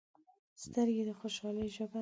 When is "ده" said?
1.87-1.89